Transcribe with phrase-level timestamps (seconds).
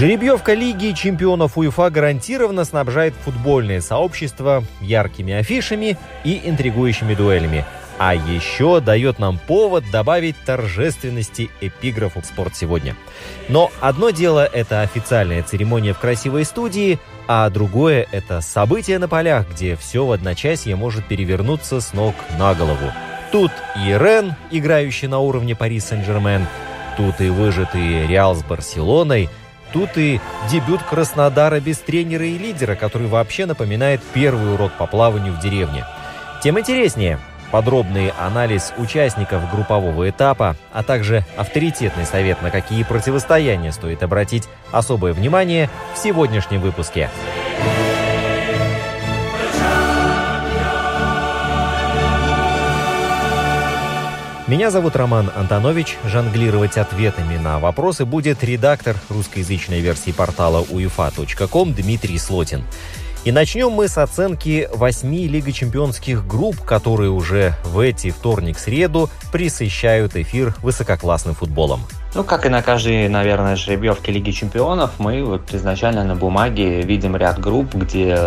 [0.00, 7.66] Жеребьевка Лиги чемпионов УЕФА гарантированно снабжает футбольное сообщество яркими афишами и интригующими дуэлями.
[7.98, 12.96] А еще дает нам повод добавить торжественности эпиграфу «Спорт сегодня».
[13.50, 19.50] Но одно дело– это официальная церемония в красивой студии, а другое– это событие на полях,
[19.50, 22.90] где все в одночасье может перевернуться с ног на голову.
[23.32, 26.46] Тут и Рен, играющий на уровне Пари Сен-Жермен,
[26.96, 29.28] тут и выжатый Реал с Барселоной–
[29.72, 35.32] Тут и дебют Краснодара без тренера и лидера, который вообще напоминает первый урок по плаванию
[35.32, 35.84] в деревне.
[36.42, 37.18] Тем интереснее
[37.50, 45.12] подробный анализ участников группового этапа, а также авторитетный совет, на какие противостояния стоит обратить особое
[45.12, 47.10] внимание в сегодняшнем выпуске.
[54.50, 55.96] Меня зовут Роман Антонович.
[56.04, 62.64] Жонглировать ответами на вопросы будет редактор русскоязычной версии портала uefa.com Дмитрий Слотин.
[63.24, 70.16] И начнем мы с оценки восьми Лига чемпионских групп, которые уже в эти вторник-среду присыщают
[70.16, 71.82] эфир высококлассным футболом.
[72.16, 77.14] Ну, как и на каждой, наверное, жеребьевке Лиги Чемпионов, мы вот изначально на бумаге видим
[77.14, 78.18] ряд групп, где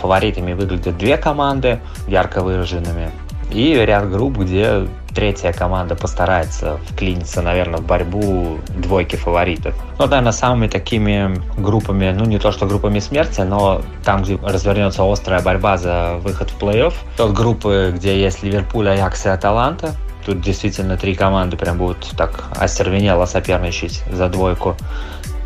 [0.00, 3.10] фаворитами выглядят две команды ярко выраженными,
[3.52, 9.74] и ряд групп, где третья команда постарается вклиниться, наверное, в борьбу двойки фаворитов.
[9.98, 15.02] Ну, наверное, самыми такими группами, ну, не то что группами смерти, но там, где развернется
[15.10, 16.94] острая борьба за выход в плей-офф.
[17.16, 19.94] Тот группы, где есть Ливерпуль, Аякс и Аталанта.
[20.26, 24.76] Тут действительно три команды прям будут так остервенело соперничать за двойку.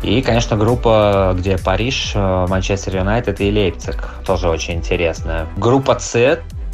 [0.03, 4.07] И, конечно, группа, где Париж, Манчестер Юнайтед и Лейпциг.
[4.25, 5.47] Тоже очень интересная.
[5.57, 6.15] Группа С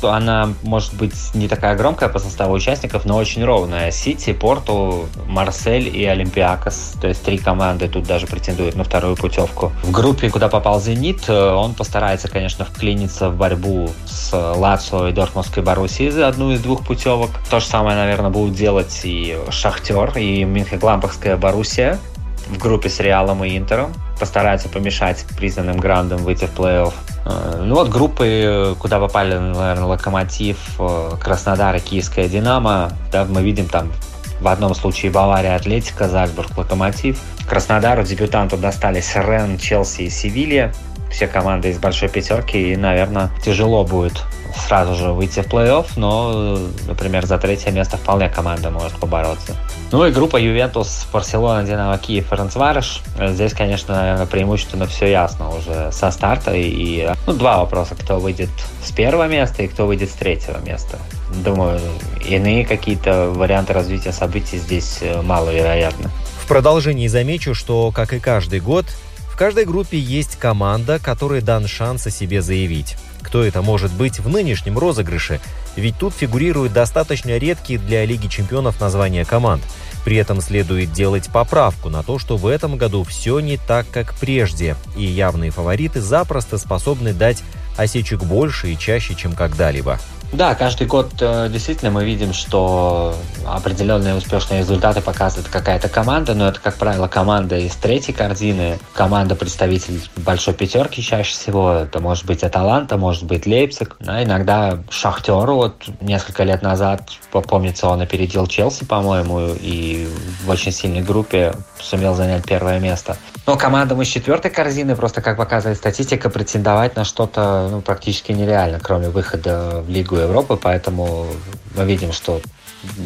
[0.10, 3.92] она может быть не такая громкая по составу участников, но очень ровная.
[3.92, 6.94] Сити, Порту, Марсель и Олимпиакос.
[7.00, 9.72] То есть три команды тут даже претендуют на вторую путевку.
[9.84, 15.12] В группе, куда попал Зенит, э, он постарается, конечно, вклиниться в борьбу с Лацио и
[15.12, 17.30] Дортмундской Боруссией за одну из двух путевок.
[17.50, 22.00] То же самое, наверное, будут делать и Шахтер, и Мюнхен-Гламбахская Боруссия
[22.48, 23.94] в группе с Реалом и Интером.
[24.20, 26.94] Постараются помешать признанным грандам выйти в плей-офф.
[27.26, 33.42] Э, ну вот группы, куда попали, наверное, Локомотив, э, Краснодар и Киевская Динамо, да, мы
[33.42, 33.92] видим там
[34.40, 37.20] в одном случае Бавария, Атлетика, Зальцбург, Локомотив.
[37.48, 40.74] Краснодару дебютанту достались Рен, Челси и Севилья.
[41.12, 44.24] Все команды из большой пятерки, и, наверное, тяжело будет
[44.56, 46.58] сразу же выйти в плей-офф, но,
[46.88, 49.56] например, за третье место вполне команда может побороться.
[49.92, 53.02] Ну и группа Ювентус, Барселона, Динамо, Киев, Ференцвареш.
[53.20, 56.54] Здесь, конечно, преимущественно все ясно уже со старта.
[56.54, 58.50] И ну, два вопроса, кто выйдет
[58.84, 60.98] с первого места и кто выйдет с третьего места.
[61.44, 61.80] Думаю,
[62.26, 66.10] иные какие-то варианты развития событий здесь э, маловероятны.
[66.44, 68.86] В продолжении замечу, что, как и каждый год,
[69.32, 72.98] в каждой группе есть команда, которой дан шанс о себе заявить.
[73.22, 75.40] Кто это может быть в нынешнем розыгрыше?
[75.76, 79.64] Ведь тут фигурируют достаточно редкие для Лиги чемпионов названия команд.
[80.04, 84.16] При этом следует делать поправку на то, что в этом году все не так, как
[84.16, 87.44] прежде, и явные фавориты запросто способны дать
[87.78, 90.00] осечек больше и чаще, чем когда-либо.
[90.34, 93.14] Да, каждый год э, действительно мы видим, что
[93.46, 99.36] определенные успешные результаты показывает какая-то команда, но это, как правило, команда из третьей корзины, команда
[99.36, 105.52] представитель большой пятерки чаще всего, это может быть Аталанта, может быть Лейпциг, а иногда Шахтер,
[105.52, 110.08] вот несколько лет назад, помнится, он опередил Челси, по-моему, и
[110.46, 113.18] в очень сильной группе сумел занять первое место.
[113.48, 118.80] Но командам из четвертой корзины, просто как показывает статистика, претендовать на что-то ну, практически нереально,
[118.80, 121.28] кроме выхода в Лигу Европы, поэтому
[121.76, 122.42] мы видим, что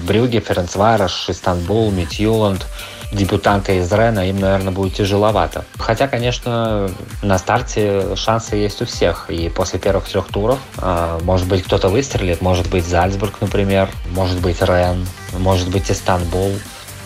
[0.07, 2.65] Брюге, Ференцвараш, Истанбул, Митюланд,
[3.11, 5.65] дебютанты из Рена, им, наверное, будет тяжеловато.
[5.77, 6.89] Хотя, конечно,
[7.21, 9.29] на старте шансы есть у всех.
[9.29, 14.39] И после первых трех туров, а, может быть, кто-то выстрелит, может быть, Зальцбург, например, может
[14.39, 15.05] быть, Рен,
[15.37, 16.51] может быть, Истанбул.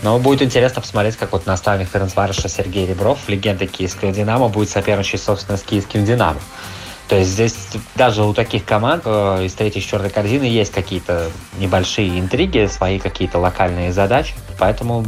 [0.01, 5.21] Но будет интересно посмотреть, как вот наставник Ференцвареша Сергей Ребров, легенда киевского «Динамо», будет соперничать,
[5.21, 6.39] собственно, с киевским «Динамо».
[7.09, 7.56] То есть здесь
[7.95, 13.39] даже у таких команд э, из третьей четвертой корзины есть какие-то небольшие интриги, свои какие-то
[13.39, 14.35] локальные задачи.
[14.59, 15.03] Поэтому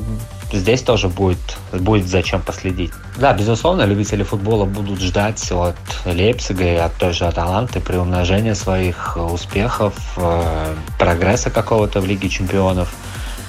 [0.52, 1.38] здесь тоже будет,
[1.72, 2.92] будет зачем последить.
[3.18, 5.76] Да, безусловно, любители футбола будут ждать от
[6.06, 12.92] Лейпцига и от той же Аталанты приумножения своих успехов, э, прогресса какого-то в Лиге чемпионов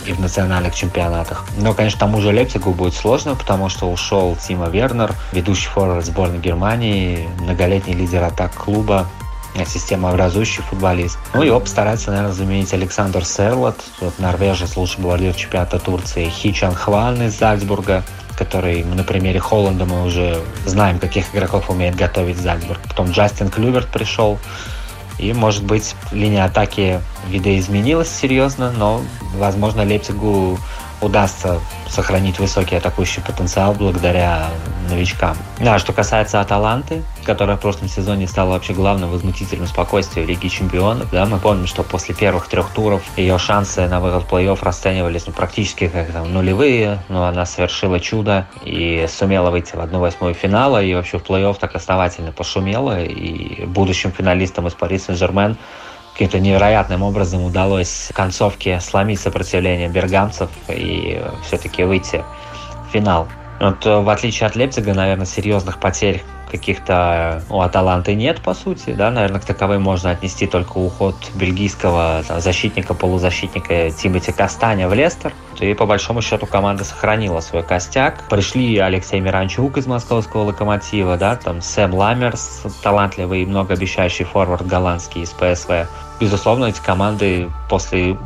[0.06, 1.44] и в национальных чемпионатах.
[1.56, 6.38] Но, конечно, тому же Лейпцигу будет сложно, потому что ушел Тима Вернер, ведущий форвард сборной
[6.38, 9.06] Германии, многолетний лидер атак клуба,
[9.66, 11.18] системообразующий футболист.
[11.34, 17.22] Ну, его постарается, наверное, заменить Александр Серлот, вот норвежец, лучший бомбардир чемпионата Турции, Хичан Хван
[17.22, 18.02] из Зальцбурга,
[18.36, 22.80] который на примере Холланда мы уже знаем, каких игроков умеет готовить Зальцбург.
[22.88, 24.38] Потом Джастин Клюверт пришел,
[25.22, 29.00] и, может быть, линия атаки видоизменилась серьезно, но,
[29.36, 30.58] возможно, Лейпцигу
[31.02, 34.48] удастся сохранить высокий атакующий потенциал благодаря
[34.88, 35.36] новичкам.
[35.58, 41.10] Да, что касается Аталанты, которая в прошлом сезоне стала вообще главным возмутителем спокойствия Лиги Чемпионов,
[41.10, 45.26] да, мы помним, что после первых трех туров ее шансы на выход в плей-офф расценивались
[45.26, 50.34] ну, практически как там, нулевые, но она совершила чудо и сумела выйти в одну восьмую
[50.34, 55.56] финала, и вообще в плей-офф так основательно пошумела, и будущим финалистам из Пари Сен-Жермен
[56.12, 62.24] каким-то невероятным образом удалось в концовке сломить сопротивление бергамцев и все-таки выйти
[62.88, 63.28] в финал.
[63.62, 68.92] Вот, э, в отличие от Лейпцига, наверное, серьезных потерь каких-то у Аталанты нет, по сути,
[68.92, 75.32] да, наверное, к таковой можно отнести только уход бельгийского защитника-полузащитника Тимоти Кастаня в Лестер.
[75.60, 78.28] И по большому счету команда сохранила свой костяк.
[78.28, 85.22] Пришли Алексей Миранчук из московского локомотива, да, там Сэм Ламерс, талантливый и многообещающий форвард голландский
[85.22, 85.88] из ПСВ.
[86.20, 88.16] Безусловно, эти команды после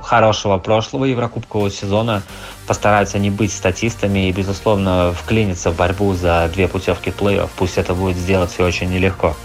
[0.00, 2.22] хорошего прошлого Еврокубкового сезона
[2.66, 7.48] постараются не быть статистами и, безусловно, вклиниться в борьбу за две путевки плей-офф.
[7.56, 9.36] Пусть это будет сделать все очень нелегко.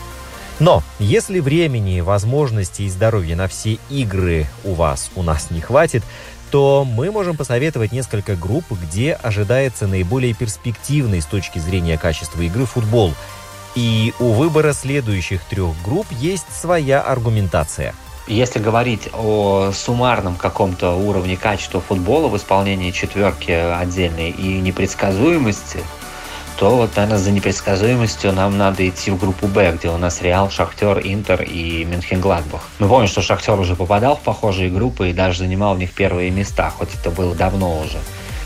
[0.60, 6.04] Но если времени, возможностей и здоровья на все игры у вас, у нас не хватит,
[6.52, 12.66] то мы можем посоветовать несколько групп, где ожидается наиболее перспективный с точки зрения качества игры
[12.66, 13.14] футбол.
[13.74, 17.96] И у выбора следующих трех групп есть своя аргументация–
[18.28, 25.84] если говорить о суммарном каком-то уровне качества футбола в исполнении четверки отдельной и непредсказуемости,
[26.58, 30.50] то вот, наверное, за непредсказуемостью нам надо идти в группу Б, где у нас Реал,
[30.50, 32.62] Шахтер, Интер и Мюнхен-Гладбах.
[32.80, 36.32] Мы помним, что Шахтер уже попадал в похожие группы и даже занимал в них первые
[36.32, 37.98] места, хоть это было давно уже.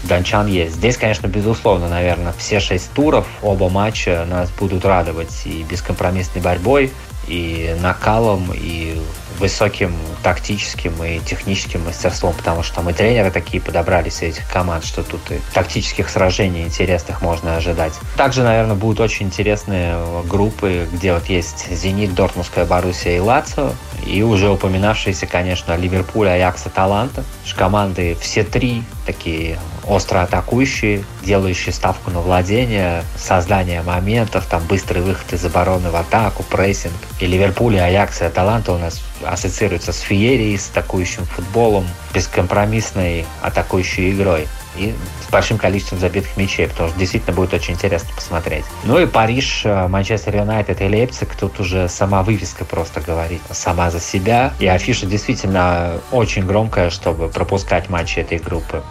[0.04, 0.76] Дончан есть.
[0.76, 6.92] Здесь, конечно, безусловно, наверное, все шесть туров, оба матча нас будут радовать и бескомпромиссной борьбой,
[7.28, 9.02] и накалом, и
[9.40, 15.22] высоким тактическим и техническим мастерством, потому что мы тренеры такие подобрались этих команд, что тут
[15.32, 17.94] и тактических сражений интересных можно ожидать.
[18.16, 23.74] Также, наверное, будут очень интересные группы, где вот есть Зенит, Дортмундская Боруссия и Лацио,
[24.06, 27.24] и уже упоминавшиеся, конечно, Ливерпуль, Аякс и Таланта.
[27.56, 35.34] Команды все три такие остро атакующие, делающие ставку на владение, создание моментов, там быстрый выход
[35.34, 36.94] из обороны в атаку, прессинг.
[37.20, 43.26] И Ливерпуль, и Аякс, и Аталанта у нас ассоциируются с феерией, с атакующим футболом, бескомпромиссной
[43.42, 44.96] атакующей игрой и
[45.28, 48.64] с большим количеством забитых мячей, потому что действительно будет очень интересно посмотреть.
[48.84, 53.92] Ну и Париж, э, Манчестер Юнайтед и Лейпциг, тут уже сама вывеска просто говорит сама
[53.92, 54.54] за себя.
[54.60, 58.84] И афиша действительно очень громкая, чтобы пропускать матчи этой группы.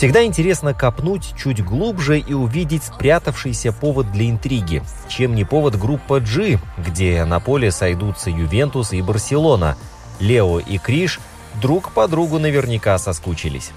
[0.00, 4.82] Всегда интересно копнуть чуть глубже и увидеть спрятавшийся повод для интриги.
[5.08, 9.76] Чем не повод группа G, где на поле сойдутся Ювентус и Барселона.
[10.18, 11.20] Лео и Криш
[11.60, 13.72] друг по другу наверняка соскучились.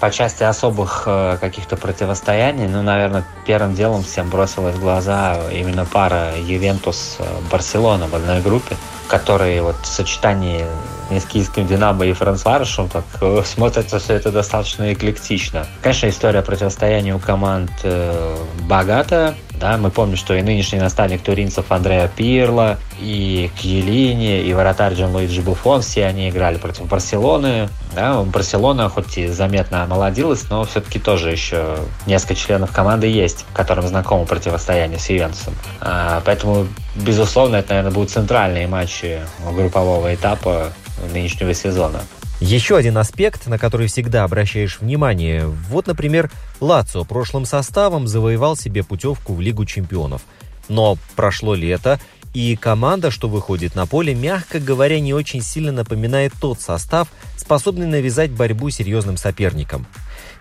[0.00, 5.84] По части особых э, каких-то противостояний, ну, наверное, первым делом всем бросилась в глаза именно
[5.84, 8.78] пара Ювентус-Барселона в одной группе,
[9.10, 10.64] которые вот в сочетании
[11.10, 15.66] с киевским Динамо и Францварышем, так э, смотрится все это достаточно эклектично.
[15.82, 18.36] Конечно, история противостояния у команд э,
[18.68, 24.94] богатая, да, мы помним, что и нынешний наставник туринцев Андреа Пирло, и Кьелини, и вратарь
[24.94, 27.68] Джон Луиджи Буфон, все они играли против Барселоны.
[27.94, 31.76] Да, Барселона хоть и заметно омолодилась, но все-таки тоже еще
[32.06, 35.54] несколько членов команды есть, которым знакомо противостояние с Ювентусом.
[35.80, 39.20] А, поэтому, безусловно, это, наверное, будут центральные матчи
[39.52, 40.72] группового этапа
[41.12, 42.00] нынешнего сезона.
[42.40, 45.46] Еще один аспект, на который всегда обращаешь внимание.
[45.46, 50.22] Вот, например, Лацо прошлым составом завоевал себе путевку в Лигу чемпионов.
[50.68, 52.00] Но прошло лето,
[52.32, 57.86] и команда, что выходит на поле, мягко говоря, не очень сильно напоминает тот состав, способный
[57.86, 59.86] навязать борьбу серьезным соперникам.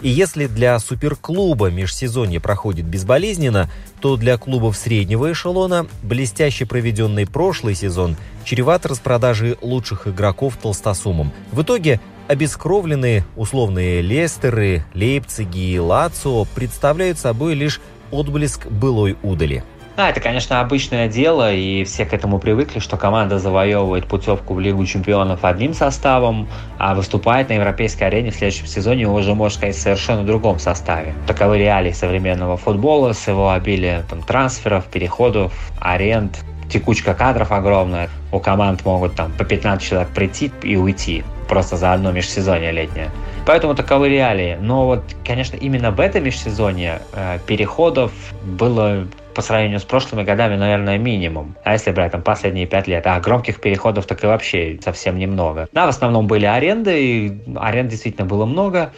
[0.01, 3.69] И если для суперклуба межсезонье проходит безболезненно,
[3.99, 8.15] то для клубов среднего эшелона блестяще проведенный прошлый сезон
[8.45, 11.33] чреват распродажей лучших игроков толстосумом.
[11.51, 17.81] В итоге обескровленные условные Лестеры, Лейпциги и Лацио представляют собой лишь
[18.11, 19.63] отблеск былой удали.
[19.99, 24.59] Да, это, конечно, обычное дело, и все к этому привыкли, что команда завоевывает путевку в
[24.61, 29.75] Лигу чемпионов одним составом, а выступает на европейской арене в следующем сезоне уже, можно сказать,
[29.75, 31.15] в совершенно другом составе.
[31.27, 35.51] Таковы реалии современного футбола с его обилием там, трансферов, переходов,
[35.81, 36.39] аренд,
[36.69, 38.09] текучка кадров огромная.
[38.31, 43.09] У команд могут там по 15 человек прийти и уйти просто за одно межсезонье летнее.
[43.45, 44.57] Поэтому таковы реалии.
[44.61, 48.13] Но вот, конечно, именно в этом межсезонье э, переходов
[48.43, 49.05] было
[49.39, 51.55] по сравнению с прошлыми годами, наверное, минимум.
[51.63, 55.69] А если брать там последние пять лет, а громких переходов так и вообще совсем немного.
[55.71, 58.91] Да, в основном были аренды, и аренд действительно было много.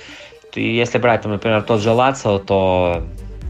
[0.55, 3.03] И если брать, там, например, тот же Лацио, то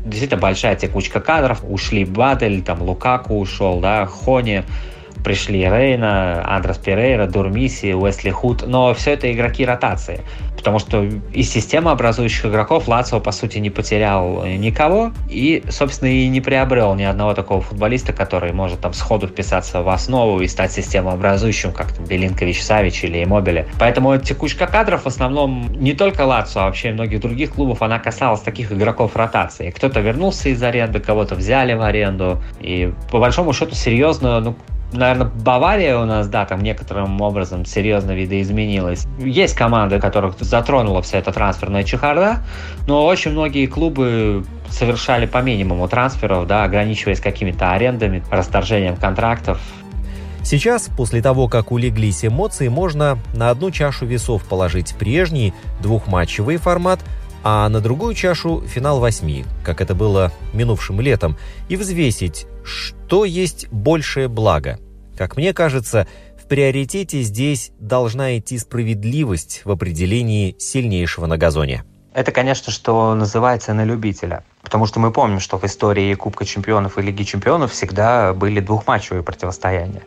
[0.03, 1.61] действительно большая текучка кадров.
[1.63, 4.65] Ушли Бадель, там Лукаку ушел, да, Хони
[5.23, 10.21] пришли Рейна, Андрес Перейра, Дурмиси, Уэсли Худ, но все это игроки ротации,
[10.55, 11.03] потому что
[11.33, 16.95] из системы образующих игроков Лацио, по сути, не потерял никого и, собственно, и не приобрел
[16.95, 21.91] ни одного такого футболиста, который может там сходу вписаться в основу и стать системообразующим, как
[21.93, 23.67] там Белинкович, Савич или Иммобили.
[23.79, 27.99] Поэтому текучка кадров в основном не только Лацио, а вообще и многих других клубов, она
[27.99, 29.71] касалась таких игроков ротации.
[29.71, 32.41] Кто-то вернулся из аренды, кого-то взяли в аренду.
[32.59, 34.55] И по большому счету серьезно, ну,
[34.93, 39.05] наверное, Бавария у нас, да, там некоторым образом серьезно видоизменилась.
[39.19, 42.43] Есть команды, которых затронула вся эта трансферная чехарда,
[42.87, 49.59] но очень многие клубы совершали по минимуму трансферов, да, ограничиваясь какими-то арендами, расторжением контрактов.
[50.43, 56.99] Сейчас, после того, как улеглись эмоции, можно на одну чашу весов положить прежний двухматчевый формат,
[57.43, 61.37] а на другую чашу финал восьми, как это было минувшим летом,
[61.69, 64.79] и взвесить, что есть большее благо?
[65.17, 66.07] Как мне кажется,
[66.41, 71.83] в приоритете здесь должна идти справедливость в определении сильнейшего на газоне.
[72.13, 74.43] Это, конечно, что называется на любителя.
[74.61, 79.23] Потому что мы помним, что в истории Кубка чемпионов и Лиги чемпионов всегда были двухматчевые
[79.23, 80.03] противостояния.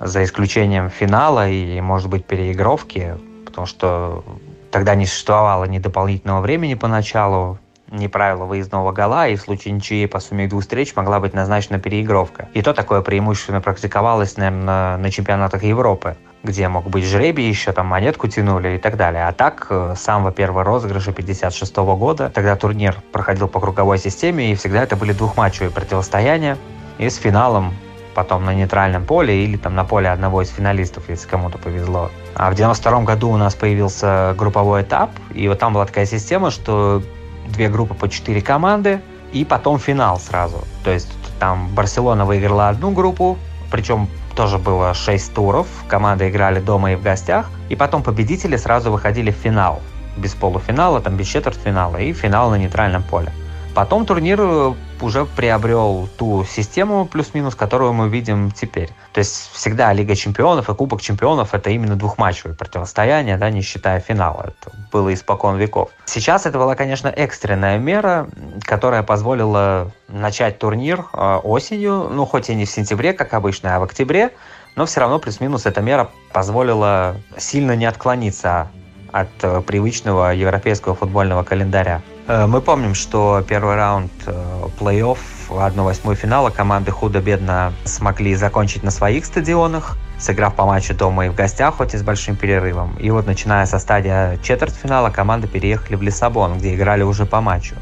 [0.00, 4.24] За исключением финала и, может быть, переигровки, потому что
[4.72, 10.08] тогда не существовало ни дополнительного времени поначалу, не правило выездного гола, и в случае ничьей
[10.08, 12.48] по сумме двух встреч могла быть назначена переигровка.
[12.54, 17.72] И то такое преимущественно практиковалось, наверное, на, на чемпионатах Европы где мог быть жребий, еще
[17.72, 19.28] там монетку тянули и так далее.
[19.28, 23.98] А так, с э, самого первого розыгрыша 56 -го года, тогда турнир проходил по круговой
[23.98, 26.58] системе, и всегда это были двухматчевые противостояния,
[26.98, 27.74] и с финалом
[28.14, 32.10] потом на нейтральном поле или там на поле одного из финалистов, если кому-то повезло.
[32.34, 36.50] А в 92 году у нас появился групповой этап, и вот там была такая система,
[36.50, 37.02] что
[37.48, 39.00] две группы по четыре команды,
[39.32, 40.64] и потом финал сразу.
[40.84, 43.38] То есть там Барселона выиграла одну группу,
[43.70, 48.90] причем тоже было 6 туров, команды играли дома и в гостях, и потом победители сразу
[48.90, 49.80] выходили в финал.
[50.16, 53.32] Без полуфинала, там без четвертьфинала и финал на нейтральном поле.
[53.74, 58.90] Потом турнир э, уже приобрел ту систему плюс-минус, которую мы видим теперь.
[59.12, 64.00] То есть всегда Лига чемпионов и Кубок чемпионов это именно двухматчевые противостояния, да, не считая
[64.00, 64.48] финала.
[64.48, 65.90] Это было испокон веков.
[66.04, 68.28] Сейчас это была, конечно, экстренная мера,
[68.60, 73.80] которая позволила начать турнир э, осенью, ну хоть и не в сентябре, как обычно, а
[73.80, 74.32] в октябре,
[74.76, 78.68] но все равно плюс-минус эта мера позволила сильно не отклониться
[79.12, 82.02] от э, привычного европейского футбольного календаря.
[82.28, 85.18] Э, мы помним, что первый раунд э, плей-офф
[85.50, 91.34] 1-8 финала команды худо-бедно смогли закончить на своих стадионах, сыграв по матчу дома и в
[91.34, 92.96] гостях, хоть и с большим перерывом.
[92.98, 97.74] И вот начиная со стадии четвертьфинала команды переехали в Лиссабон, где играли уже по матчу.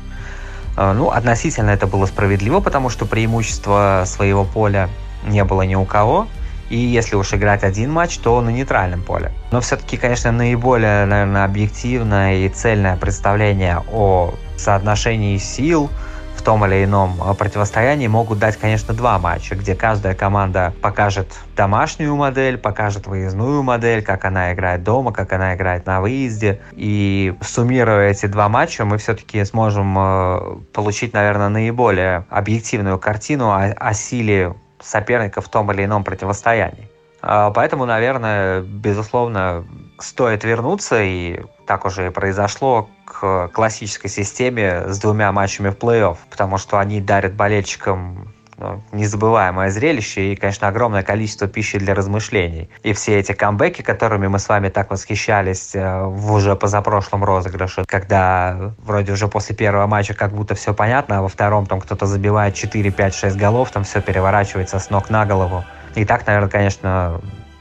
[0.77, 4.89] Э, ну, относительно это было справедливо, потому что преимущества своего поля
[5.25, 6.27] не было ни у кого–
[6.71, 9.33] и если уж играть один матч, то на нейтральном поле.
[9.51, 15.91] Но все-таки, конечно, наиболее, наверное, объективное и цельное представление о соотношении сил
[16.37, 22.17] в том или ином противостоянии могут дать, конечно, два матча, где каждая команда покажет домашнюю
[22.17, 26.63] модель, покажет выездную модель, как она играет дома, как она играет на выезде.
[26.73, 33.65] И суммируя эти два матча, мы все-таки сможем э, получить, наверное, наиболее объективную картину о,
[33.65, 36.89] о силе соперника в том или ином противостоянии.
[37.23, 39.67] А, поэтому, наверное, безусловно,
[39.99, 46.17] стоит вернуться, и так уже и произошло, к классической системе с двумя матчами в плей-офф,
[46.31, 52.69] потому что они дарят болельщикам ну, незабываемое зрелище и, конечно, огромное количество пищи для размышлений.
[52.83, 57.85] И все эти камбэки, которыми мы с вами так восхищались э, в уже позапрошлом розыгрыше,
[57.87, 62.05] когда вроде уже после первого матча как будто все понятно, а во втором там кто-то
[62.05, 65.65] забивает 4, 5, 6 голов, там все переворачивается с ног на голову.
[65.95, 67.21] И так, наверное, конечно,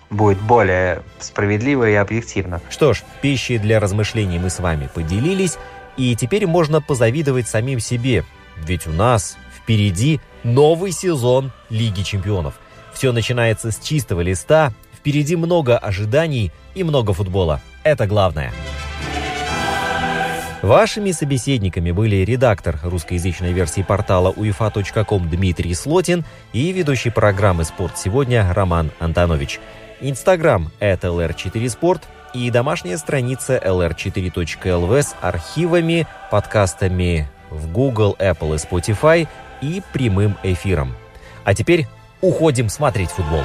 [0.09, 2.59] будет более справедливо и объективно.
[2.69, 5.57] Что ж, пищей для размышлений мы с вами поделились,
[5.95, 8.25] и теперь можно позавидовать самим себе,
[8.57, 9.37] ведь у нас
[9.69, 12.55] впереди новый сезон Лиги чемпионов.
[12.91, 17.61] Все начинается с чистого листа, впереди много ожиданий и много футбола.
[17.83, 18.51] Это главное.
[20.63, 28.51] Вашими собеседниками были редактор русскоязычной версии портала uefa.com Дмитрий Слотин и ведущий программы «Спорт сегодня»
[28.51, 29.59] Роман Антонович.
[30.01, 32.01] Инстаграм– это LR4Sport
[32.33, 39.27] и домашняя страница lr4.lv с архивами, подкастами в Google, Apple и Spotify–
[39.61, 40.95] и прямым эфиром.
[41.43, 41.87] А теперь
[42.21, 43.43] уходим смотреть футбол.